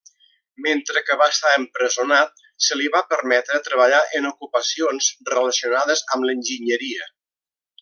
[0.67, 7.09] Mentre que va estar empresonat, se li va permetre treballar en ocupacions relacionades amb l'enginyeria.